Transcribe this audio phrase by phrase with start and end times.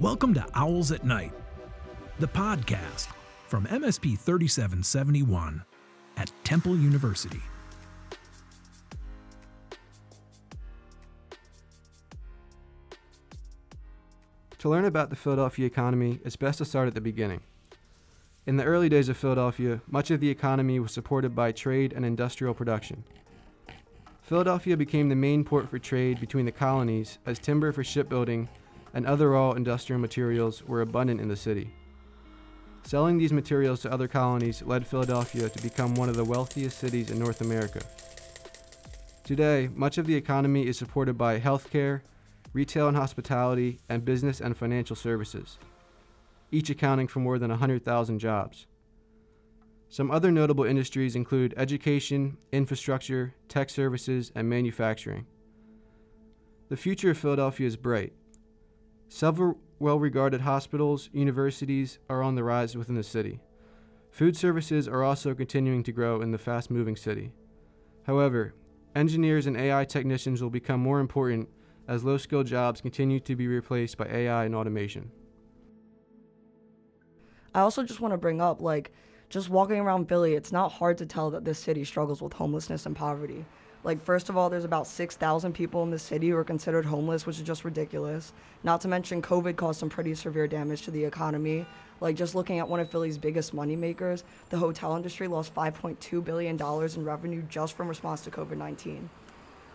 [0.00, 1.34] Welcome to Owls at Night,
[2.20, 3.08] the podcast
[3.48, 5.62] from MSP 3771
[6.16, 7.42] at Temple University.
[14.56, 17.42] To learn about the Philadelphia economy, it's best to start at the beginning.
[18.46, 22.06] In the early days of Philadelphia, much of the economy was supported by trade and
[22.06, 23.04] industrial production.
[24.22, 28.48] Philadelphia became the main port for trade between the colonies as timber for shipbuilding
[28.94, 31.72] and other raw industrial materials were abundant in the city.
[32.82, 37.10] Selling these materials to other colonies led Philadelphia to become one of the wealthiest cities
[37.10, 37.80] in North America.
[39.24, 42.00] Today, much of the economy is supported by healthcare,
[42.52, 45.58] retail and hospitality, and business and financial services,
[46.50, 48.66] each accounting for more than 100,000 jobs.
[49.88, 55.26] Some other notable industries include education, infrastructure, tech services, and manufacturing.
[56.68, 58.12] The future of Philadelphia is bright.
[59.20, 63.38] Several well regarded hospitals, universities are on the rise within the city.
[64.10, 67.30] Food services are also continuing to grow in the fast moving city.
[68.04, 68.54] However,
[68.96, 71.50] engineers and AI technicians will become more important
[71.86, 75.10] as low skilled jobs continue to be replaced by AI and automation.
[77.54, 78.90] I also just want to bring up like
[79.28, 82.86] just walking around Philly, it's not hard to tell that this city struggles with homelessness
[82.86, 83.44] and poverty.
[83.82, 87.24] Like, first of all, there's about 6,000 people in the city who are considered homeless,
[87.24, 88.32] which is just ridiculous.
[88.62, 91.64] Not to mention, COVID caused some pretty severe damage to the economy.
[91.98, 96.60] Like, just looking at one of Philly's biggest moneymakers, the hotel industry lost $5.2 billion
[96.60, 99.08] in revenue just from response to COVID 19.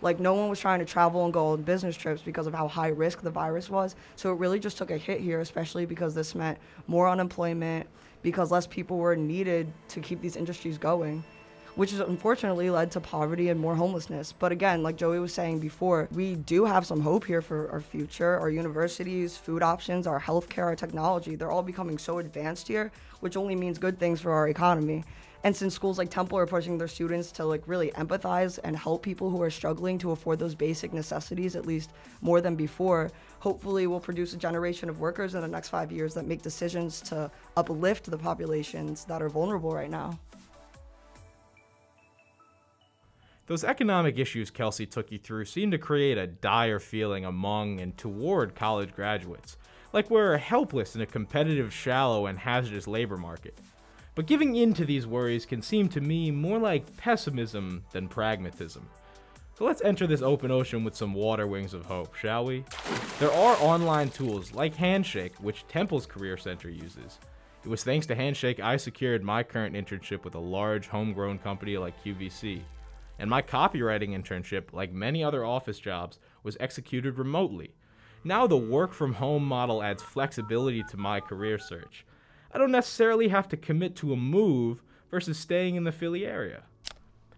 [0.00, 2.66] Like, no one was trying to travel and go on business trips because of how
[2.66, 3.94] high risk the virus was.
[4.16, 6.58] So, it really just took a hit here, especially because this meant
[6.88, 7.86] more unemployment,
[8.22, 11.22] because less people were needed to keep these industries going
[11.74, 14.32] which has unfortunately led to poverty and more homelessness.
[14.32, 17.80] But again, like Joey was saying before, we do have some hope here for our
[17.80, 18.38] future.
[18.38, 23.36] Our universities, food options, our healthcare, our technology, they're all becoming so advanced here, which
[23.36, 25.04] only means good things for our economy.
[25.44, 29.02] And since schools like Temple are pushing their students to like really empathize and help
[29.02, 31.90] people who are struggling to afford those basic necessities at least
[32.20, 36.14] more than before, hopefully we'll produce a generation of workers in the next 5 years
[36.14, 40.16] that make decisions to uplift the populations that are vulnerable right now.
[43.46, 47.96] Those economic issues Kelsey took you through seem to create a dire feeling among and
[47.98, 49.56] toward college graduates,
[49.92, 53.58] like we're helpless in a competitive, shallow, and hazardous labor market.
[54.14, 58.88] But giving in to these worries can seem to me more like pessimism than pragmatism.
[59.58, 62.64] So let's enter this open ocean with some water wings of hope, shall we?
[63.18, 67.18] There are online tools like Handshake, which Temple's Career Center uses.
[67.64, 71.76] It was thanks to Handshake I secured my current internship with a large homegrown company
[71.76, 72.62] like QVC.
[73.22, 77.76] And my copywriting internship, like many other office jobs, was executed remotely.
[78.24, 82.04] Now the work from home model adds flexibility to my career search.
[82.52, 86.64] I don't necessarily have to commit to a move versus staying in the Philly area.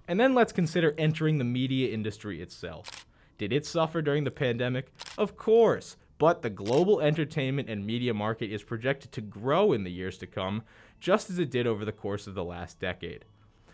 [0.08, 3.04] And then let's consider entering the media industry itself.
[3.36, 4.86] Did it suffer during the pandemic?
[5.18, 9.92] Of course, but the global entertainment and media market is projected to grow in the
[9.92, 10.62] years to come,
[10.98, 13.26] just as it did over the course of the last decade.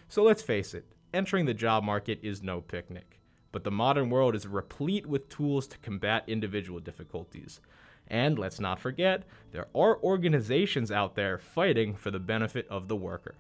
[0.09, 3.21] So let's face it, entering the job market is no picnic.
[3.53, 7.61] But the modern world is replete with tools to combat individual difficulties.
[8.07, 12.97] And let's not forget, there are organizations out there fighting for the benefit of the
[12.97, 13.35] worker.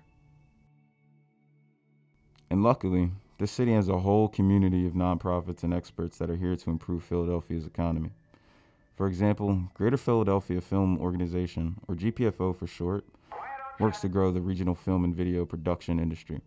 [2.50, 6.56] And luckily, this city has a whole community of nonprofits and experts that are here
[6.56, 8.10] to improve Philadelphia's economy.
[8.97, 13.04] For example, Greater Philadelphia Film Organization, or GPFO for short,
[13.78, 16.41] works to grow the regional film and video production industry.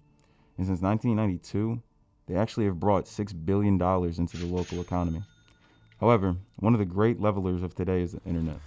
[0.58, 1.82] And since 1992,
[2.28, 5.24] they actually have brought $6 billion into the local economy.
[6.00, 8.60] However, one of the great levelers of today is the internet.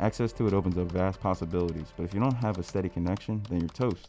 [0.00, 3.42] Access to it opens up vast possibilities, but if you don't have a steady connection,
[3.50, 4.08] then you're toast.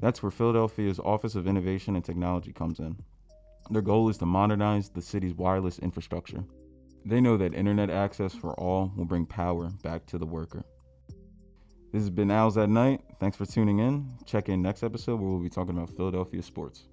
[0.00, 2.96] That's where Philadelphia's Office of Innovation and Technology comes in.
[3.70, 6.44] Their goal is to modernize the city's wireless infrastructure.
[7.04, 10.64] They know that internet access for all will bring power back to the worker.
[11.92, 13.02] This has been Owls at Night.
[13.20, 14.14] Thanks for tuning in.
[14.24, 16.84] Check in next episode where we'll be talking about Philadelphia sports.